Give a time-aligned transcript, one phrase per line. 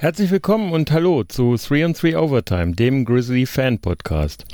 [0.00, 4.44] Herzlich willkommen und hallo zu 3 on 3 Overtime, dem Grizzly Fan Podcast.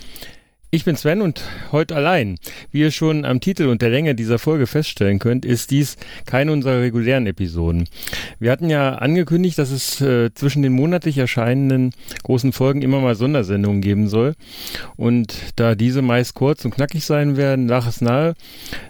[0.71, 2.39] Ich bin Sven und heute allein.
[2.71, 6.51] Wie ihr schon am Titel und der Länge dieser Folge feststellen könnt, ist dies keine
[6.51, 7.87] unserer regulären Episoden.
[8.39, 13.15] Wir hatten ja angekündigt, dass es äh, zwischen den monatlich erscheinenden großen Folgen immer mal
[13.15, 14.37] Sondersendungen geben soll.
[14.97, 18.35] Und da diese meist kurz und knackig sein werden, lag es nahe,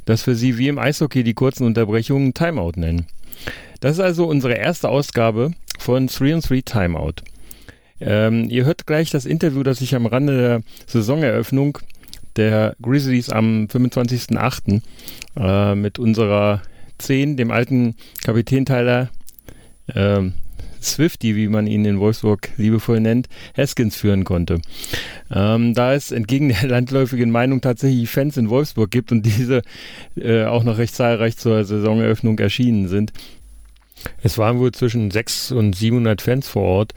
[0.04, 3.06] dass wir sie wie im Eishockey die kurzen Unterbrechungen Timeout nennen.
[3.80, 5.50] Das ist also unsere erste Ausgabe
[5.84, 7.16] von 3 on 3 Timeout.
[8.00, 11.76] Ähm, ihr hört gleich das Interview, das ich am Rande der Saisoneröffnung
[12.36, 14.80] der Grizzlies am 25.08.
[15.36, 16.62] Äh, mit unserer
[16.98, 19.10] 10, dem alten Kapitän Tyler
[19.88, 20.22] äh,
[20.80, 24.62] Swifty, wie man ihn in Wolfsburg liebevoll nennt, Haskins führen konnte.
[25.30, 29.60] Ähm, da es entgegen der landläufigen Meinung tatsächlich Fans in Wolfsburg gibt und diese
[30.16, 33.12] äh, auch noch recht zahlreich zur Saisoneröffnung erschienen sind,
[34.22, 36.92] es waren wohl zwischen 600 und 700 Fans vor Ort.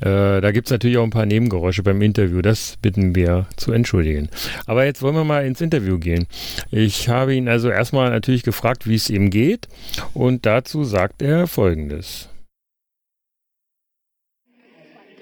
[0.00, 2.40] Äh, da gibt es natürlich auch ein paar Nebengeräusche beim Interview.
[2.40, 4.30] Das bitten wir zu entschuldigen.
[4.66, 6.26] Aber jetzt wollen wir mal ins Interview gehen.
[6.70, 9.68] Ich habe ihn also erstmal natürlich gefragt, wie es ihm geht.
[10.14, 12.28] Und dazu sagt er Folgendes.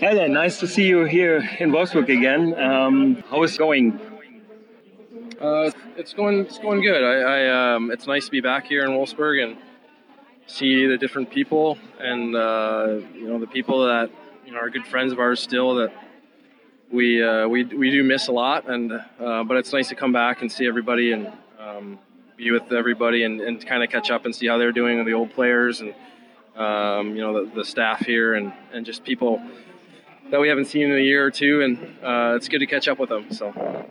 [0.00, 2.54] Hi there, nice to see you here in Wolfsburg again.
[2.54, 3.98] Um, how is it going?
[5.40, 6.46] Uh, it's going.
[6.46, 7.02] It's going good.
[7.02, 9.56] I, I um, it's nice to be back here in Wolfsburg and
[10.48, 14.10] see the different people and uh, you know the people that
[14.44, 15.92] you know are good friends of ours still that
[16.90, 18.68] we uh, we we do miss a lot.
[18.68, 21.98] And uh, but it's nice to come back and see everybody and um,
[22.36, 25.06] be with everybody and, and kind of catch up and see how they're doing with
[25.06, 25.94] the old players and
[26.56, 29.40] um, you know the, the, staff here and, and just people
[30.30, 31.62] that we haven't seen in a year or two.
[31.62, 33.88] And uh, it's good to catch up with them so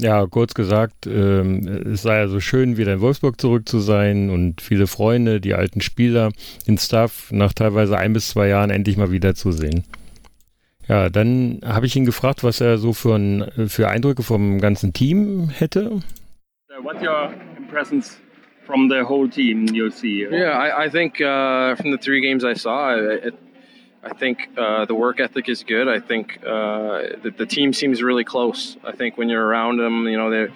[0.00, 4.60] Ja, kurz gesagt, ähm, es sei also schön, wieder in Wolfsburg zurück zu sein und
[4.60, 6.30] viele Freunde, die alten Spieler,
[6.68, 9.84] den Staff nach teilweise ein bis zwei Jahren endlich mal wiederzusehen.
[10.86, 14.92] Ja, dann habe ich ihn gefragt, was er so für, ein, für Eindrücke vom ganzen
[14.92, 16.00] Team hätte.
[16.82, 18.20] What's your impressions
[18.64, 20.26] from the whole team you see?
[20.30, 23.34] Yeah, I, I think uh, from the three games I saw, it,
[24.02, 25.88] I think uh, the work ethic is good.
[25.88, 28.76] I think uh, the, the, team seems really close.
[28.84, 30.52] I think when you're around them, you know, they're,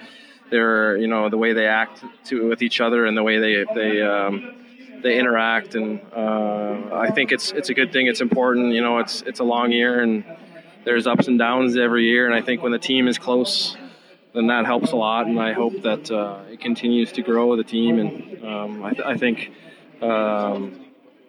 [0.51, 3.65] they're you know, the way they act to, with each other and the way they,
[3.75, 4.55] they, um,
[5.03, 5.75] they interact.
[5.75, 8.07] And uh, I think it's, it's a good thing.
[8.07, 8.75] It's important.
[8.75, 10.25] You know, it's, it's a long year and
[10.85, 12.27] there's ups and downs every year.
[12.27, 13.77] And I think when the team is close,
[14.35, 15.27] then that helps a lot.
[15.27, 17.99] And I hope that uh, it continues to grow with the team.
[17.99, 19.51] And um, I, th- I, think,
[20.01, 20.82] um,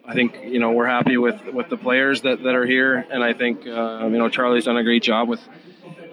[0.06, 3.24] I think you know we're happy with with the players that, that are here, and
[3.24, 5.40] I think uh, you know Charlie's done a great job with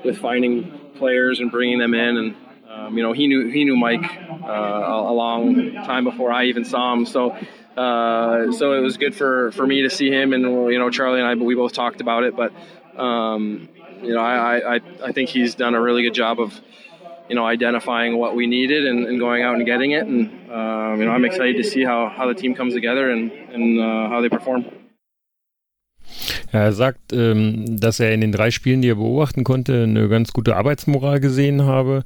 [0.06, 2.35] with finding players and bringing them in, and
[2.69, 4.06] um, you know he knew he knew Mike
[4.44, 7.38] uh, a, long time before I even saw him, so.
[7.72, 11.22] Uh, so it was good for, for me to see him, and you know Charlie
[11.22, 12.35] and I, but we both talked about it.
[12.35, 12.51] But
[13.01, 13.69] um,
[14.01, 16.59] you know, I, I I think he's done a really good job of
[17.31, 20.06] you know, identifying what we needed and, and going out and getting it.
[20.06, 23.31] And, um, you know, I'm excited to see how, how the team comes together and,
[23.31, 24.66] and uh, how they perform.
[26.51, 30.34] Er sagt, ähm, dass er in den drei Spielen, die er beobachten konnte, eine ganz
[30.34, 32.03] gute Arbeitsmoral gesehen habe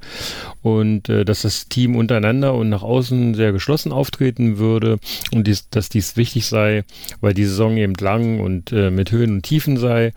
[0.62, 4.98] und äh, dass das Team untereinander und nach außen sehr geschlossen auftreten würde
[5.32, 6.84] und dies, dass dies wichtig sei,
[7.20, 10.12] weil die Saison eben lang und äh, mit Höhen und Tiefen sei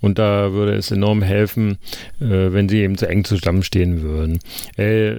[0.00, 1.78] und da würde es enorm helfen,
[2.20, 4.38] äh, wenn sie eben zu eng zusammenstehen würden.
[4.76, 5.18] Er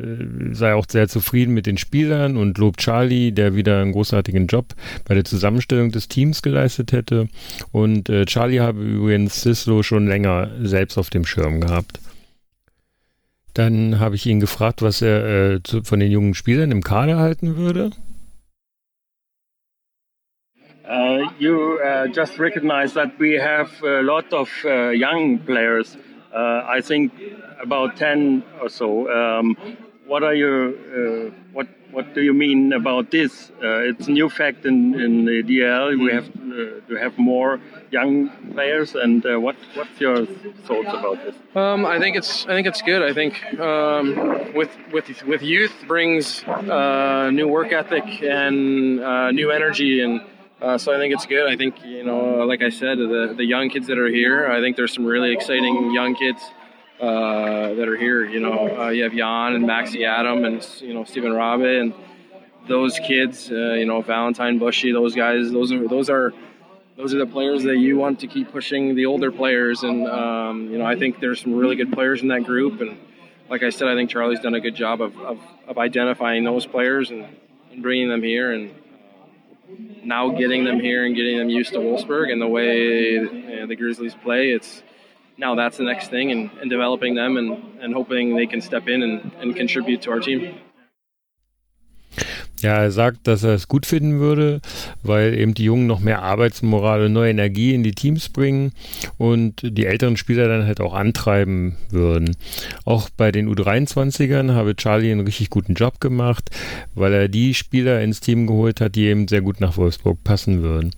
[0.51, 4.73] sei auch sehr zufrieden mit den Spielern und lobt Charlie, der wieder einen großartigen Job
[5.05, 7.27] bei der Zusammenstellung des Teams geleistet hätte
[7.71, 11.99] und äh, Charlie Charlie habe übrigens Sislo schon länger selbst auf dem Schirm gehabt.
[13.53, 17.17] Dann habe ich ihn gefragt, was er äh, zu, von den jungen Spielern im Kader
[17.17, 17.91] halten würde.
[20.87, 25.97] Uh, you uh, just recognize that we have a lot of uh, young players.
[26.31, 27.11] Uh, I think
[27.61, 29.09] about 10 or so.
[29.09, 29.57] Um,
[30.05, 33.51] what are your uh, what what do you mean about this?
[33.63, 35.97] Uh, it's a new fact in, in the DL.
[35.97, 36.29] We have
[36.87, 37.59] to have more
[37.91, 40.25] young players, and uh, what what's your
[40.67, 41.35] thoughts about this?
[41.55, 43.01] Um, I think it's I think it's good.
[43.01, 49.51] I think um, with with with youth brings uh, new work ethic and uh, new
[49.51, 50.21] energy and.
[50.61, 51.51] Uh, so I think it's good.
[51.51, 54.49] I think you know, like I said, the the young kids that are here.
[54.49, 56.41] I think there's some really exciting young kids
[56.99, 58.23] uh, that are here.
[58.25, 61.93] You know, uh, you have Jan and Maxi Adam and you know Stephen Rabe and
[62.67, 63.51] those kids.
[63.51, 64.91] Uh, you know, Valentine Bushy.
[64.91, 65.51] Those guys.
[65.51, 66.33] Those are those are
[66.97, 69.83] those are the players that you want to keep pushing the older players.
[69.83, 72.81] And um, you know, I think there's some really good players in that group.
[72.81, 72.97] And
[73.49, 76.65] like I said, I think Charlie's done a good job of, of, of identifying those
[76.65, 77.25] players and,
[77.71, 78.51] and bringing them here.
[78.51, 78.73] And
[80.03, 83.67] now getting them here and getting them used to Wolfsburg and the way you know,
[83.67, 84.81] the Grizzlies play, it's
[85.37, 88.87] now that's the next thing and, and developing them and, and hoping they can step
[88.87, 90.59] in and, and contribute to our team.
[92.65, 94.59] Ja, er sagt, dass er es gut finden würde,
[95.03, 98.71] weil eben die Jungen noch mehr Arbeitsmoral und neue Energie in die Teams bringen
[99.19, 102.35] und die älteren Spieler dann halt auch antreiben würden.
[102.83, 106.49] Auch bei den U23ern habe Charlie einen richtig guten Job gemacht,
[106.95, 110.63] weil er die Spieler ins Team geholt hat, die eben sehr gut nach Wolfsburg passen
[110.63, 110.89] würden.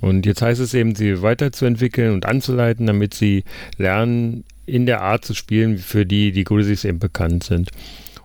[0.00, 3.44] Und jetzt heißt es eben, sie weiterzuentwickeln und anzuleiten, damit sie
[3.78, 7.70] lernen, in der Art zu spielen, für die die Grizzlies eben bekannt sind.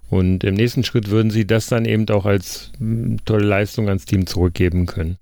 [0.10, 2.72] Und im nächsten Schritt würden sie das dann eben auch als
[3.26, 5.18] tolle Leistung ans Team zurückgeben können.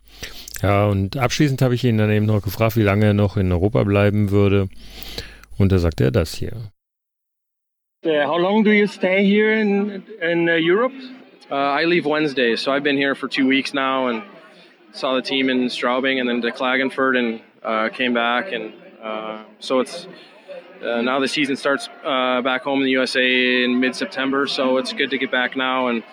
[0.62, 3.52] Ja, und abschließend habe ich ihn dann eben noch gefragt, wie lange er noch in
[3.52, 4.70] Europa bleiben würde.
[5.58, 6.54] Und da sagte er das hier.
[8.06, 10.94] Uh, how long do you stay here in, in uh, Europe?
[11.50, 14.22] Uh, I leave Wednesday, so I've been here for two weeks now and
[14.92, 18.52] saw the team in Straubing and then to Klagenfurt and uh, came back.
[18.52, 18.74] And
[19.04, 20.08] uh, so it's
[20.84, 24.94] uh, now the season starts uh, back home in the USA in mid-September, so it's
[24.94, 26.04] good to get back now and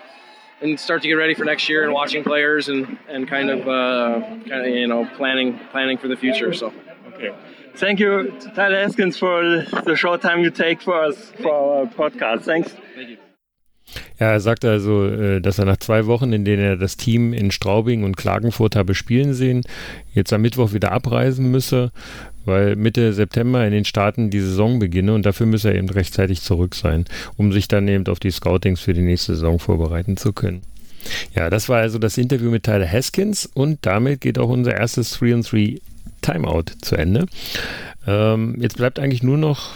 [0.60, 3.68] and start to get ready for next year and watching players and and kind of
[3.68, 6.52] uh, kind of you know planning planning for the future.
[6.52, 6.72] So
[7.08, 7.34] okay.
[7.74, 12.42] Thank you, Tyler Haskins, for the short time you take for us for our podcast.
[12.42, 12.74] Thanks.
[12.94, 13.16] thank you.
[14.18, 17.32] Ja, er sagte also, äh, dass er nach zwei Wochen, in denen er das Team
[17.32, 19.62] in Straubing und Klagenfurt habe spielen sehen,
[20.14, 21.90] jetzt am Mittwoch wieder abreisen müsse,
[22.44, 26.42] weil Mitte September in den Staaten die Saison beginne und dafür müsse er eben rechtzeitig
[26.42, 27.04] zurück sein,
[27.36, 30.62] um sich dann eben auf die Scoutings für die nächste Saison vorbereiten zu können.
[31.34, 35.20] Ja, das war also das Interview mit Tyler Haskins und damit geht auch unser erstes
[35.20, 35.80] 3-3
[36.20, 37.26] Timeout zu Ende.
[38.06, 39.70] Ähm, jetzt bleibt eigentlich nur noch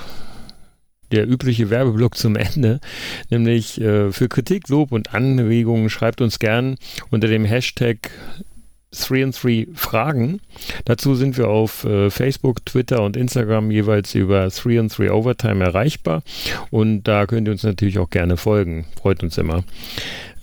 [1.12, 2.80] der übliche Werbeblock zum Ende,
[3.30, 6.76] nämlich äh, für Kritik, Lob und Anregungen schreibt uns gern
[7.10, 8.10] unter dem Hashtag
[8.96, 10.40] 3 and 3 Fragen.
[10.84, 15.64] Dazu sind wir auf äh, Facebook, Twitter und Instagram jeweils über 3 and 3 Overtime
[15.64, 16.22] erreichbar
[16.70, 18.86] und da könnt ihr uns natürlich auch gerne folgen.
[19.00, 19.64] Freut uns immer.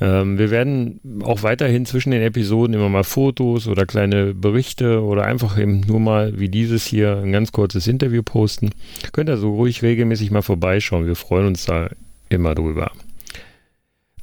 [0.01, 5.23] Ähm, wir werden auch weiterhin zwischen den Episoden immer mal Fotos oder kleine Berichte oder
[5.23, 8.71] einfach eben nur mal wie dieses hier ein ganz kurzes Interview posten.
[9.11, 11.05] Könnt ihr so ruhig regelmäßig mal vorbeischauen.
[11.05, 11.89] Wir freuen uns da
[12.29, 12.91] immer drüber.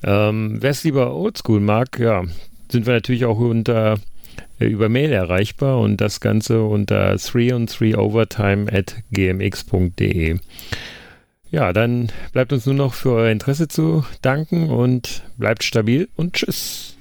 [0.02, 2.24] Ähm, Wer es lieber Oldschool mag, ja,
[2.70, 3.98] sind wir natürlich auch unter
[4.58, 10.38] über Mail erreichbar und das Ganze unter 3 on 3 overtime at gmx.de.
[11.50, 16.34] Ja, dann bleibt uns nur noch für euer Interesse zu danken und bleibt stabil und
[16.34, 16.96] tschüss.